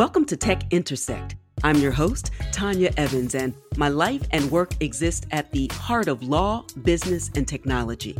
[0.00, 1.36] Welcome to Tech Intersect.
[1.62, 6.22] I'm your host, Tonya Evans, and my life and work exist at the heart of
[6.22, 8.16] law, business, and technology.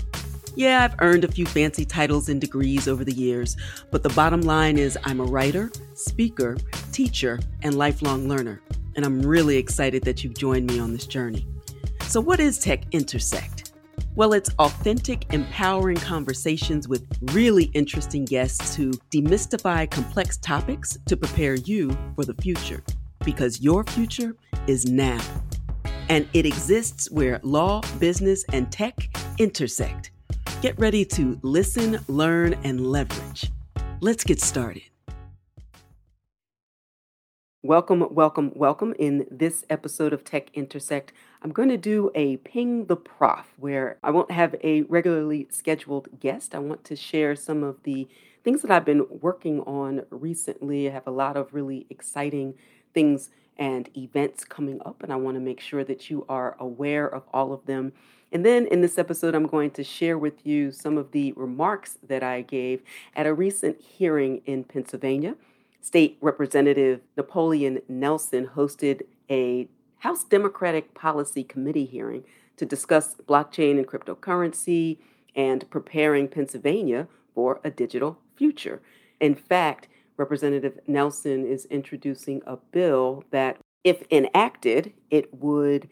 [0.54, 3.56] Yeah, I've earned a few fancy titles and degrees over the years,
[3.90, 6.58] but the bottom line is I'm a writer, speaker,
[6.92, 8.60] teacher, and lifelong learner,
[8.94, 11.46] and I'm really excited that you've joined me on this journey.
[12.08, 13.59] So, what is Tech Intersect?
[14.14, 21.54] Well, it's authentic, empowering conversations with really interesting guests to demystify complex topics to prepare
[21.54, 22.82] you for the future.
[23.24, 24.36] Because your future
[24.66, 25.20] is now.
[26.08, 29.08] And it exists where law, business, and tech
[29.38, 30.10] intersect.
[30.60, 33.50] Get ready to listen, learn, and leverage.
[34.00, 34.89] Let's get started.
[37.62, 38.94] Welcome, welcome, welcome.
[38.98, 43.98] In this episode of Tech Intersect, I'm going to do a Ping the Prof where
[44.02, 46.54] I won't have a regularly scheduled guest.
[46.54, 48.08] I want to share some of the
[48.42, 50.88] things that I've been working on recently.
[50.88, 52.54] I have a lot of really exciting
[52.94, 57.06] things and events coming up, and I want to make sure that you are aware
[57.06, 57.92] of all of them.
[58.32, 61.98] And then in this episode, I'm going to share with you some of the remarks
[62.08, 62.80] that I gave
[63.14, 65.36] at a recent hearing in Pennsylvania.
[65.80, 72.24] State Representative Napoleon Nelson hosted a House Democratic Policy Committee hearing
[72.56, 74.98] to discuss blockchain and cryptocurrency
[75.34, 78.82] and preparing Pennsylvania for a digital future.
[79.20, 85.88] In fact, Representative Nelson is introducing a bill that, if enacted, it would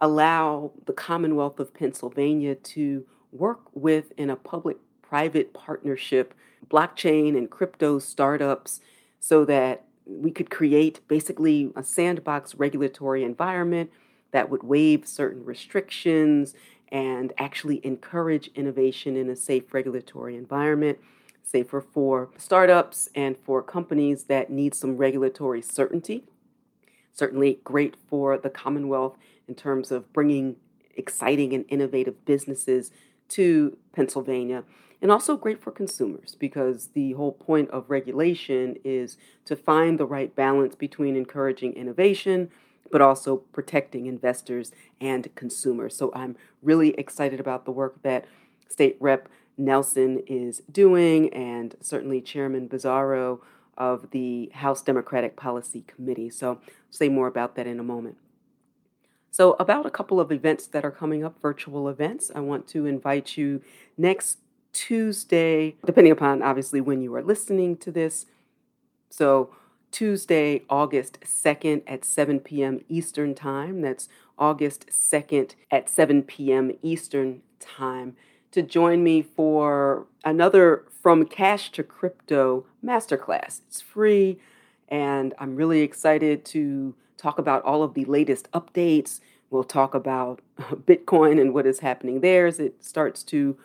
[0.00, 6.34] allow the Commonwealth of Pennsylvania to work with in a public private partnership
[6.68, 8.80] blockchain and crypto startups
[9.20, 13.90] so that we could create basically a sandbox regulatory environment
[14.30, 16.54] that would waive certain restrictions
[16.90, 20.98] and actually encourage innovation in a safe regulatory environment,
[21.42, 26.24] safer for startups and for companies that need some regulatory certainty.
[27.12, 30.56] Certainly great for the Commonwealth in terms of bringing
[30.96, 32.90] exciting and innovative businesses
[33.28, 34.64] to Pennsylvania
[35.00, 40.06] and also great for consumers because the whole point of regulation is to find the
[40.06, 42.50] right balance between encouraging innovation
[42.90, 45.96] but also protecting investors and consumers.
[45.96, 48.24] So I'm really excited about the work that
[48.68, 53.40] State Rep Nelson is doing and certainly Chairman Bizzarro
[53.76, 56.30] of the House Democratic Policy Committee.
[56.30, 56.60] So I'll
[56.90, 58.16] say more about that in a moment.
[59.30, 62.86] So, about a couple of events that are coming up, virtual events, I want to
[62.86, 63.62] invite you
[63.96, 64.38] next
[64.78, 68.26] Tuesday, depending upon obviously when you are listening to this.
[69.10, 69.50] So,
[69.90, 72.84] Tuesday, August 2nd at 7 p.m.
[72.88, 73.80] Eastern Time.
[73.80, 76.70] That's August 2nd at 7 p.m.
[76.80, 78.14] Eastern Time
[78.52, 83.62] to join me for another From Cash to Crypto masterclass.
[83.66, 84.38] It's free,
[84.88, 89.18] and I'm really excited to talk about all of the latest updates.
[89.50, 93.58] We'll talk about Bitcoin and what is happening there as it starts to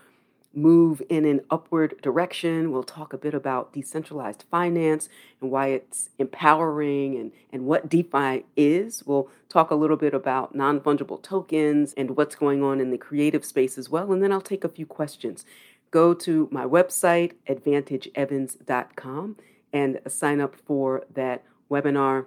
[0.53, 2.71] move in an upward direction.
[2.71, 5.09] We'll talk a bit about decentralized finance
[5.41, 9.03] and why it's empowering and, and what DeFi is.
[9.05, 12.97] We'll talk a little bit about non fungible tokens and what's going on in the
[12.97, 14.11] creative space as well.
[14.11, 15.45] And then I'll take a few questions.
[15.91, 19.37] Go to my website, advantageevans.com,
[19.71, 22.25] and sign up for that webinar.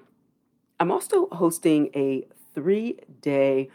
[0.78, 3.70] I'm also hosting a three day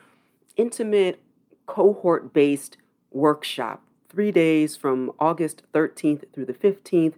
[0.57, 1.22] intimate
[1.66, 2.78] cohort based
[3.12, 7.13] workshop three days from August 13th through the 15th.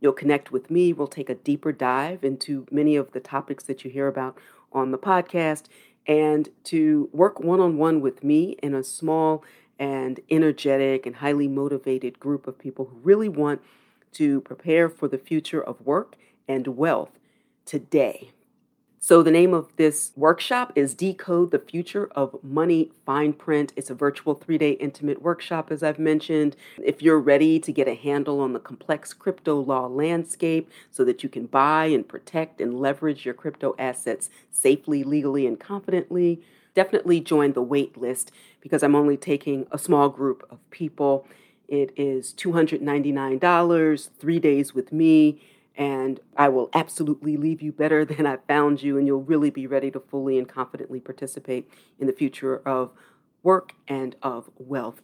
[0.00, 0.94] You'll connect with me.
[0.94, 4.38] We'll take a deeper dive into many of the topics that you hear about
[4.72, 5.64] on the podcast
[6.06, 9.44] and to work one on one with me in a small
[9.78, 13.60] and energetic and highly motivated group of people who really want
[14.12, 16.16] to prepare for the future of work
[16.48, 17.10] and wealth
[17.66, 18.30] today.
[19.00, 23.72] So, the name of this workshop is Decode the Future of Money Fine Print.
[23.76, 26.56] It's a virtual three day intimate workshop, as I've mentioned.
[26.82, 31.22] If you're ready to get a handle on the complex crypto law landscape so that
[31.22, 36.42] you can buy and protect and leverage your crypto assets safely, legally, and confidently,
[36.74, 41.24] definitely join the wait list because I'm only taking a small group of people.
[41.68, 45.40] It is $299, three days with me
[45.78, 49.66] and I will absolutely leave you better than I found you, and you'll really be
[49.66, 52.90] ready to fully and confidently participate in the future of
[53.42, 55.00] work and of wealth.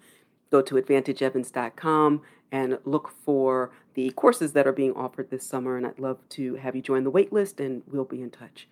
[0.50, 2.22] Go to advantageevans.com
[2.52, 6.56] and look for the courses that are being offered this summer, and I'd love to
[6.56, 8.68] have you join the waitlist, and we'll be in touch.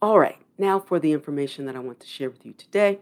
[0.00, 3.00] All right, now for the information that I want to share with you today.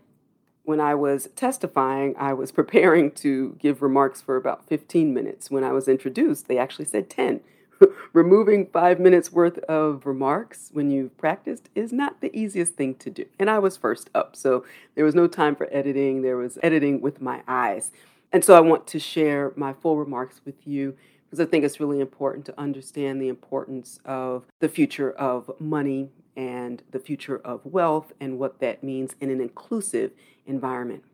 [0.65, 5.51] When I was testifying, I was preparing to give remarks for about 15 minutes.
[5.51, 7.41] When I was introduced, they actually said 10
[8.13, 13.11] removing five minutes worth of remarks when you've practiced is not the easiest thing to
[13.11, 13.25] do.
[13.39, 14.65] And I was first up, so
[14.95, 16.23] there was no time for editing.
[16.23, 17.91] There was editing with my eyes.
[18.33, 21.81] And so I want to share my full remarks with you because I think it's
[21.81, 27.61] really important to understand the importance of the future of money and the future of
[27.65, 30.13] wealth and what that means in an inclusive
[30.47, 31.05] environment.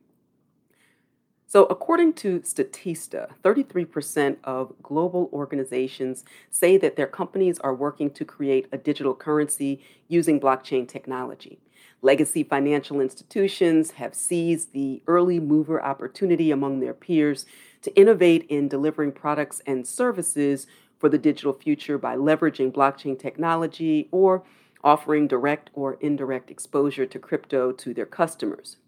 [1.55, 8.25] So, according to Statista, 33% of global organizations say that their companies are working to
[8.25, 11.61] create a digital currency using blockchain technology.
[12.03, 17.47] Legacy financial institutions have seized the early mover opportunity among their peers
[17.83, 20.67] to innovate in delivering products and services
[20.99, 24.43] for the digital future by leveraging blockchain technology or
[24.83, 28.79] offering direct or indirect exposure to crypto to their customers.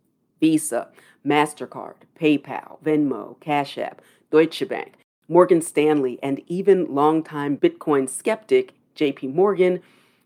[0.41, 0.89] Visa,
[1.25, 4.01] MasterCard, PayPal, Venmo, Cash App,
[4.31, 4.95] Deutsche Bank,
[5.29, 9.81] Morgan Stanley, and even longtime Bitcoin skeptic JP Morgan,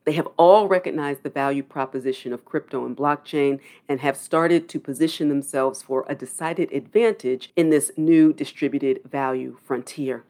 [0.04, 4.80] they have all recognized the value proposition of crypto and blockchain and have started to
[4.80, 10.24] position themselves for a decided advantage in this new distributed value frontier.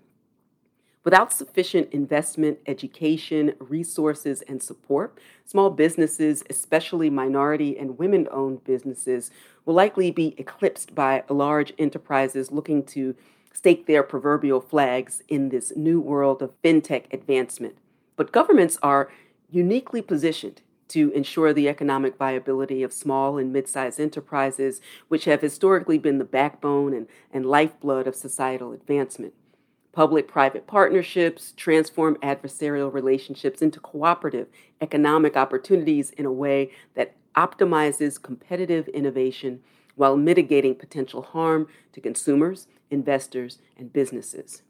[1.03, 9.31] Without sufficient investment, education, resources, and support, small businesses, especially minority and women owned businesses,
[9.65, 13.15] will likely be eclipsed by large enterprises looking to
[13.53, 17.77] stake their proverbial flags in this new world of fintech advancement.
[18.17, 19.11] But governments are
[19.51, 25.41] uniquely positioned to ensure the economic viability of small and mid sized enterprises, which have
[25.41, 29.33] historically been the backbone and, and lifeblood of societal advancement.
[29.93, 34.47] Public private partnerships transform adversarial relationships into cooperative
[34.81, 39.61] economic opportunities in a way that optimizes competitive innovation
[39.97, 44.63] while mitigating potential harm to consumers, investors, and businesses.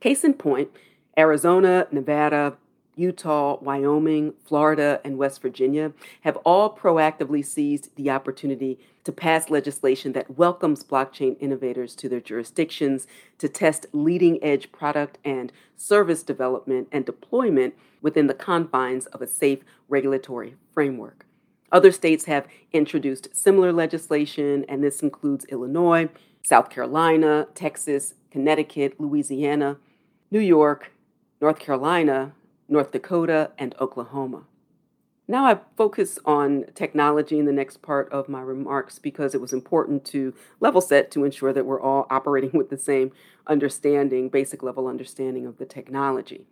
[0.00, 0.70] Case in point,
[1.18, 2.56] Arizona, Nevada,
[3.00, 10.12] Utah, Wyoming, Florida, and West Virginia have all proactively seized the opportunity to pass legislation
[10.12, 13.06] that welcomes blockchain innovators to their jurisdictions
[13.38, 19.26] to test leading edge product and service development and deployment within the confines of a
[19.26, 21.24] safe regulatory framework.
[21.72, 26.10] Other states have introduced similar legislation, and this includes Illinois,
[26.42, 29.78] South Carolina, Texas, Connecticut, Louisiana,
[30.30, 30.92] New York,
[31.40, 32.32] North Carolina,
[32.70, 34.44] North Dakota, and Oklahoma.
[35.30, 39.52] Now I focus on technology in the next part of my remarks because it was
[39.52, 43.12] important to level set to ensure that we're all operating with the same
[43.46, 46.46] understanding, basic level understanding of the technology.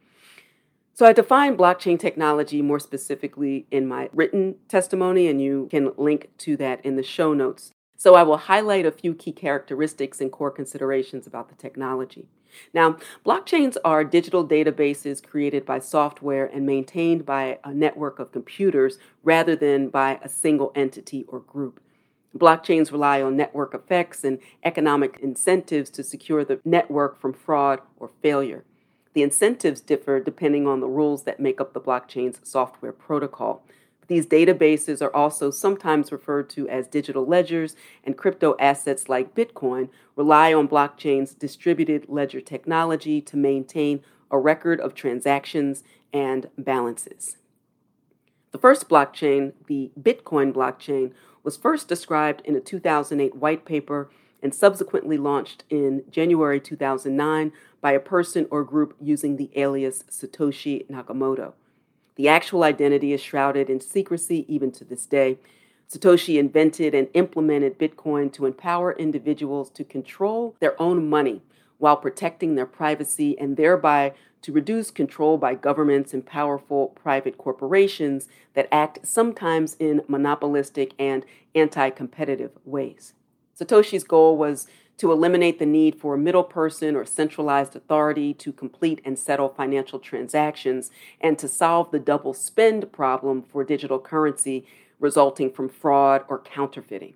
[0.95, 6.31] So I define blockchain technology more specifically in my written testimony, and you can link
[6.39, 7.73] to that in the show notes.
[7.97, 12.29] So I will highlight a few key characteristics and core considerations about the technology.
[12.75, 18.99] Now, blockchains are digital databases created by software and maintained by a network of computers
[19.23, 21.81] rather than by a single entity or group.
[22.37, 28.11] Blockchains rely on network effects and economic incentives to secure the network from fraud or
[28.23, 28.65] failure.
[29.15, 33.65] The incentives differ depending on the rules that make up the blockchain's software protocol.
[34.09, 39.91] These databases are also sometimes referred to as digital ledgers, and crypto assets like Bitcoin
[40.17, 47.37] rely on blockchain's distributed ledger technology to maintain a record of transactions and balances.
[48.51, 54.09] The first blockchain, the Bitcoin blockchain, was first described in a 2008 white paper
[54.43, 57.53] and subsequently launched in January 2009
[57.83, 61.53] by a person or group using the alias Satoshi Nakamoto.
[62.19, 65.39] The actual identity is shrouded in secrecy even to this day.
[65.89, 71.43] Satoshi invented and implemented Bitcoin to empower individuals to control their own money
[71.79, 78.27] while protecting their privacy and thereby to reduce control by governments and powerful private corporations
[78.55, 83.15] that act sometimes in monopolistic and anti competitive ways.
[83.59, 84.67] Satoshi's goal was
[84.99, 89.49] to eliminate the need for a middle person or centralized authority to complete and settle
[89.49, 90.91] financial transactions,
[91.21, 94.67] and to solve the double spend problem for digital currency
[95.01, 97.15] resulting from fraud or counterfeiting.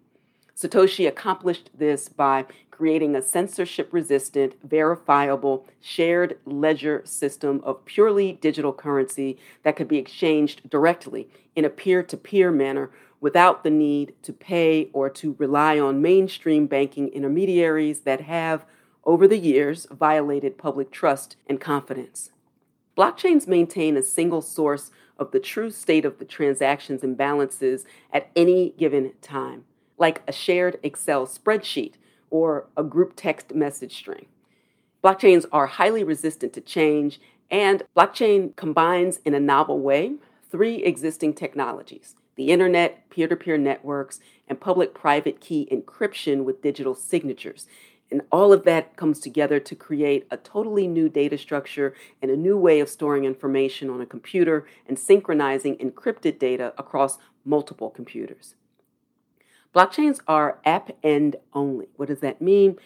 [0.57, 8.73] Satoshi accomplished this by creating a censorship resistant, verifiable, shared ledger system of purely digital
[8.73, 12.91] currency that could be exchanged directly in a peer to peer manner
[13.23, 18.67] without the need to pay or to rely on mainstream banking intermediaries that have,
[19.05, 22.33] over the years, violated public trust and confidence.
[22.95, 28.29] Blockchains maintain a single source of the true state of the transactions and balances at
[28.37, 29.65] any given time,
[29.97, 31.95] like a shared Excel spreadsheet
[32.29, 34.27] or a group text message string.
[35.03, 37.19] Blockchains are highly resistant to change
[37.53, 40.15] And blockchain combines in a novel way
[40.51, 46.63] three existing technologies the internet, peer to peer networks, and public private key encryption with
[46.63, 47.67] digital signatures.
[48.11, 52.37] And all of that comes together to create a totally new data structure and a
[52.37, 58.55] new way of storing information on a computer and synchronizing encrypted data across multiple computers.
[59.75, 61.89] Blockchains are app end only.
[61.97, 62.77] What does that mean?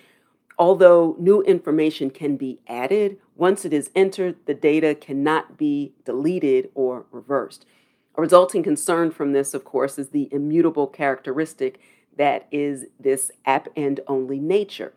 [0.58, 6.70] Although new information can be added, once it is entered, the data cannot be deleted
[6.74, 7.66] or reversed.
[8.16, 11.80] A resulting concern from this, of course, is the immutable characteristic
[12.16, 14.94] that is this append only nature.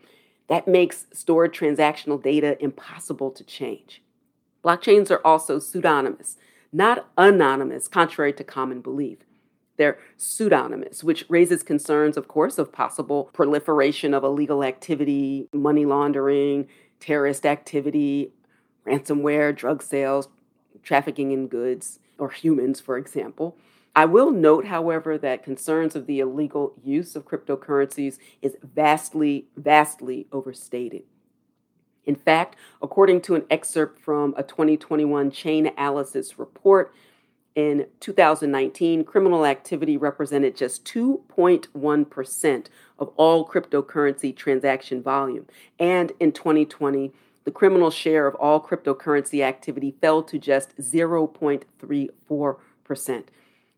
[0.47, 4.01] That makes stored transactional data impossible to change.
[4.63, 6.37] Blockchains are also pseudonymous,
[6.71, 9.19] not anonymous, contrary to common belief.
[9.75, 16.67] They're pseudonymous, which raises concerns, of course, of possible proliferation of illegal activity, money laundering,
[16.99, 18.31] terrorist activity,
[18.87, 20.29] ransomware, drug sales,
[20.83, 23.57] trafficking in goods or humans, for example.
[23.95, 30.27] I will note, however, that concerns of the illegal use of cryptocurrencies is vastly, vastly
[30.31, 31.03] overstated.
[32.05, 36.93] In fact, according to an excerpt from a 2021 Chainalysis report,
[37.55, 42.65] in 2019, criminal activity represented just 2.1%
[42.97, 45.45] of all cryptocurrency transaction volume.
[45.77, 47.11] And in 2020,
[47.45, 53.23] the criminal share of all cryptocurrency activity fell to just 0.34%.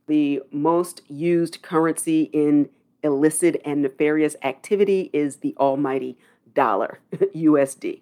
[0.07, 2.69] The most used currency in
[3.03, 6.17] illicit and nefarious activity is the almighty
[6.53, 8.01] dollar, USD.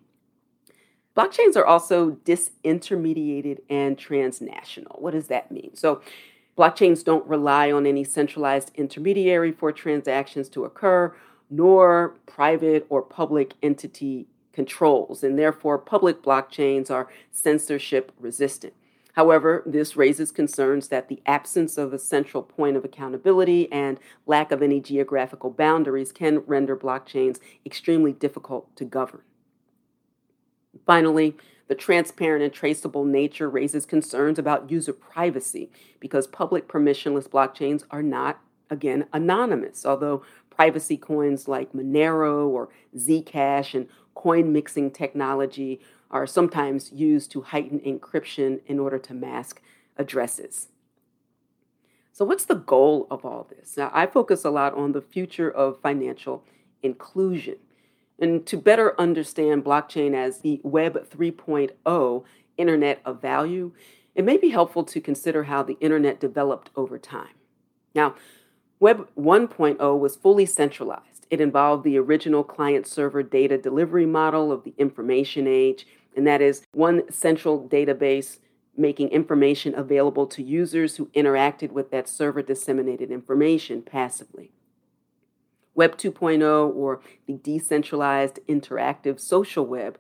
[1.16, 4.98] Blockchains are also disintermediated and transnational.
[5.00, 5.76] What does that mean?
[5.76, 6.02] So,
[6.58, 11.16] blockchains don't rely on any centralized intermediary for transactions to occur,
[11.50, 18.74] nor private or public entity controls, and therefore public blockchains are censorship resistant.
[19.14, 24.52] However, this raises concerns that the absence of a central point of accountability and lack
[24.52, 29.24] of any geographical boundaries can render blockchains extremely difficult to govern.
[30.86, 31.36] Finally,
[31.68, 38.04] the transparent and traceable nature raises concerns about user privacy because public permissionless blockchains are
[38.04, 38.40] not,
[38.70, 40.24] again, anonymous, although
[40.60, 45.80] privacy coins like Monero or Zcash and coin mixing technology
[46.12, 49.62] are sometimes used to heighten encryption in order to mask
[49.96, 50.68] addresses.
[52.12, 53.78] So, what's the goal of all this?
[53.78, 56.44] Now, I focus a lot on the future of financial
[56.84, 57.56] inclusion.
[58.20, 62.24] And to better understand blockchain as the Web 3.0
[62.58, 63.72] Internet of Value,
[64.14, 67.36] it may be helpful to consider how the Internet developed over time.
[67.96, 68.16] Now,
[68.80, 71.28] Web 1.0 was fully centralized.
[71.30, 76.42] It involved the original client server data delivery model of the information age, and that
[76.42, 78.40] is one central database
[78.78, 84.52] making information available to users who interacted with that server disseminated information passively.
[85.76, 89.98] Web 2.0, or the decentralized interactive social web,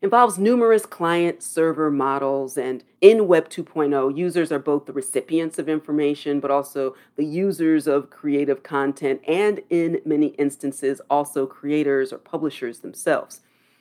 [0.00, 2.56] involves numerous client server models.
[2.56, 7.86] And in Web 2.0, users are both the recipients of information, but also the users
[7.86, 13.40] of creative content, and in many instances, also creators or publishers themselves.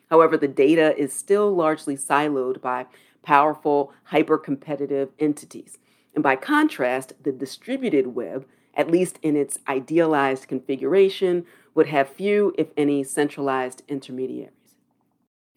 [0.10, 2.88] However, the data is still largely siloed by
[3.24, 5.78] powerful, hyper competitive entities.
[6.16, 8.46] And by contrast, the distributed web
[8.78, 14.52] at least in its idealized configuration, would have few, if any, centralized intermediaries.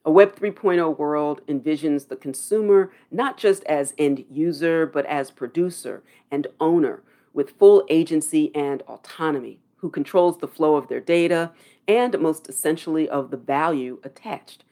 [0.04, 6.02] A Web 3.0 world envisions the consumer not just as end user, but as producer
[6.30, 7.02] and owner
[7.32, 11.52] with full agency and autonomy, who controls the flow of their data
[11.86, 14.64] and, most essentially, of the value attached.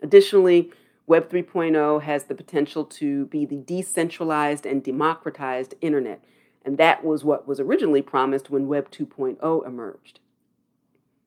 [0.00, 0.70] Additionally,
[1.06, 6.22] Web 3.0 has the potential to be the decentralized and democratized internet
[6.66, 10.18] and that was what was originally promised when Web 2.0 emerged.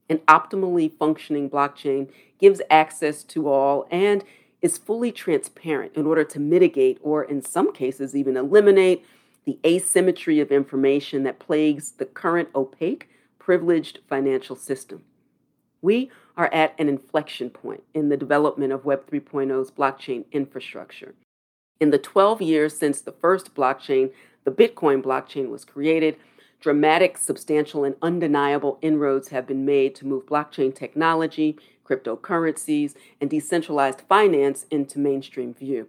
[0.10, 4.24] An optimally functioning blockchain gives access to all and
[4.62, 9.06] is fully transparent in order to mitigate, or in some cases, even eliminate,
[9.46, 15.04] the asymmetry of information that plagues the current opaque, privileged financial system.
[15.82, 21.16] We are at an inflection point in the development of Web 3.0's blockchain infrastructure.
[21.80, 24.12] In the 12 years since the first blockchain
[24.46, 26.18] the Bitcoin blockchain was created,
[26.60, 31.58] dramatic, substantial, and undeniable inroads have been made to move blockchain technology,
[31.90, 35.88] cryptocurrencies, and decentralized finance into mainstream view.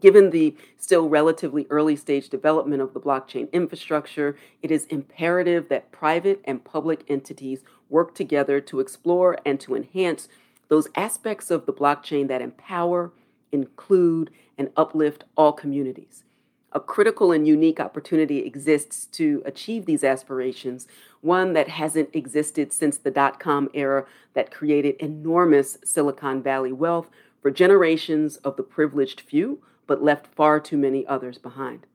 [0.00, 5.90] Given the still relatively early stage development of the blockchain infrastructure, it is imperative that
[5.92, 10.28] private and public entities work together to explore and to enhance
[10.68, 13.12] those aspects of the blockchain that empower,
[13.50, 16.24] include, and uplift all communities.
[16.72, 20.86] A critical and unique opportunity exists to achieve these aspirations,
[21.20, 27.08] one that hasn't existed since the dot com era that created enormous Silicon Valley wealth
[27.42, 31.86] for generations of the privileged few, but left far too many others behind.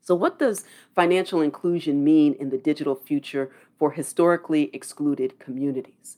[0.00, 6.16] So, what does financial inclusion mean in the digital future for historically excluded communities?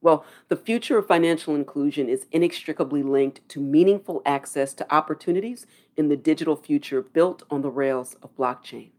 [0.00, 5.66] Well, the future of financial inclusion is inextricably linked to meaningful access to opportunities
[5.96, 8.90] in the digital future built on the rails of blockchain.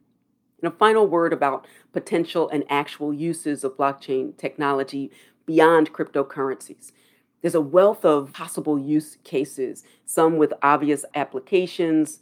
[0.64, 5.12] And a final word about potential and actual uses of blockchain technology
[5.46, 6.94] beyond cryptocurrencies.
[7.42, 12.20] There's a wealth of possible use cases, some with obvious applications,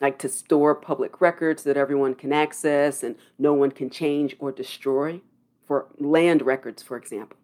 [0.00, 4.50] like to store public records that everyone can access and no one can change or
[4.50, 5.20] destroy,
[5.64, 7.38] for land records, for example.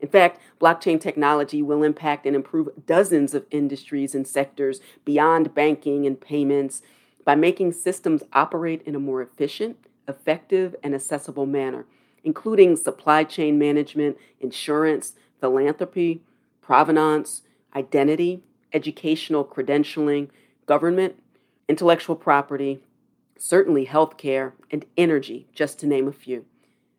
[0.00, 6.06] In fact, blockchain technology will impact and improve dozens of industries and sectors beyond banking
[6.06, 6.80] and payments
[7.22, 9.76] by making systems operate in a more efficient,
[10.08, 11.86] effective, and accessible manner,
[12.24, 16.22] including supply chain management, insurance, philanthropy,
[16.60, 17.42] provenance,
[17.74, 18.42] identity,
[18.72, 20.28] educational credentialing,
[20.66, 21.16] government,
[21.68, 22.80] intellectual property,
[23.38, 26.44] certainly healthcare, and energy, just to name a few.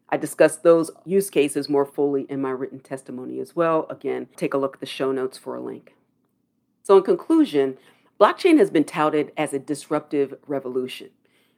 [0.10, 3.88] I discuss those use cases more fully in my written testimony as well.
[3.90, 5.94] Again, take a look at the show notes for a link.
[6.84, 7.78] So, in conclusion,
[8.20, 11.12] blockchain has been touted as a disruptive revolution.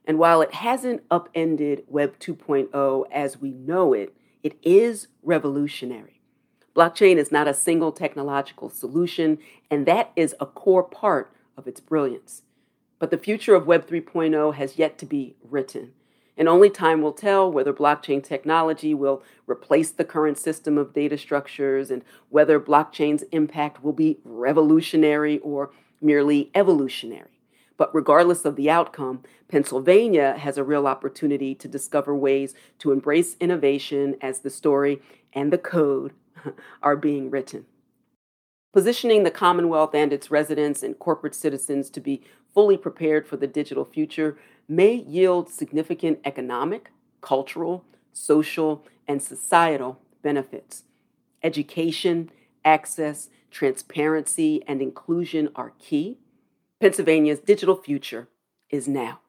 [0.06, 6.22] And while it hasn't upended Web 2.0 as we know it, it is revolutionary.
[6.76, 9.38] Blockchain is not a single technological solution,
[9.70, 12.42] and that is a core part of its brilliance.
[13.00, 15.94] But the future of Web 3.0 has yet to be written.
[16.36, 21.18] And only time will tell whether blockchain technology will replace the current system of data
[21.18, 25.70] structures and whether blockchain's impact will be revolutionary or
[26.02, 27.43] merely evolutionary.
[27.78, 33.36] But regardless of the outcome, Pennsylvania has a real opportunity to discover ways to embrace
[33.40, 35.02] innovation as the story
[35.34, 36.14] and the code
[36.84, 37.66] are being written.
[38.74, 43.48] Positioning the Commonwealth and its residents and corporate citizens to be fully prepared for the
[43.48, 50.84] digital future may yield significant economic, cultural, social, and societal benefits.
[51.44, 52.32] Education,
[52.64, 56.18] access, transparency, and inclusion are key.
[56.84, 58.28] Pennsylvania's digital future
[58.70, 59.22] is now.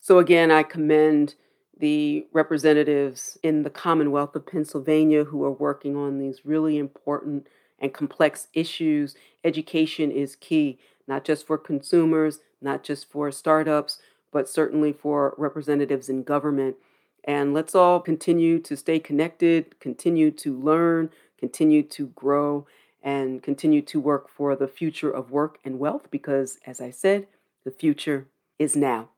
[0.00, 1.34] So, again, I commend
[1.78, 7.46] the representatives in the Commonwealth of Pennsylvania who are working on these really important
[7.78, 9.14] and complex issues.
[9.44, 13.98] Education is key, not just for consumers, not just for startups,
[14.32, 16.76] but certainly for representatives in government.
[17.24, 22.66] And let's all continue to stay connected, continue to learn, continue to grow,
[23.04, 27.26] and continue to work for the future of work and wealth because, as I said,
[27.64, 28.26] the future
[28.58, 29.10] is now.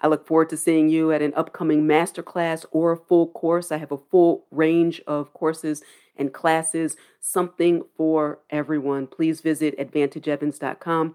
[0.00, 3.70] I look forward to seeing you at an upcoming masterclass or a full course.
[3.70, 5.82] I have a full range of courses
[6.16, 9.06] and classes, something for everyone.
[9.06, 11.14] Please visit advantageevans.com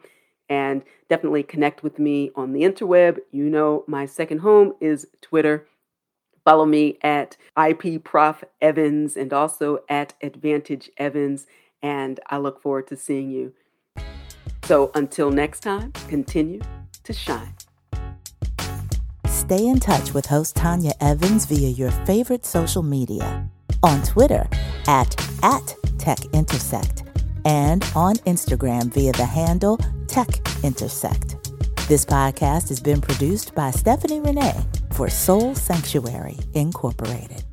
[0.49, 3.19] and definitely connect with me on the interweb.
[3.31, 5.67] You know, my second home is Twitter.
[6.43, 11.45] Follow me at IPProfEvans and also at Advantage Evans,
[11.81, 13.53] and I look forward to seeing you.
[14.63, 16.61] So until next time, continue
[17.03, 17.55] to shine.
[19.25, 23.49] Stay in touch with host Tonya Evans via your favorite social media
[23.83, 24.47] on Twitter
[24.87, 25.13] at,
[25.43, 27.07] at TechIntersect
[27.45, 30.29] and on Instagram via the handle Tech
[30.63, 31.37] Intersect.
[31.87, 34.55] This podcast has been produced by Stephanie Renee
[34.93, 37.43] for Soul Sanctuary Incorporated.